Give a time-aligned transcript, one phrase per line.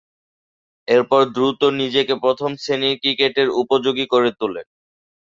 [0.87, 4.65] এরপর দ্রুত নিজেকে প্রথম-শ্রেণীর ক্রিকেটের উপযোগী করে তুলেন।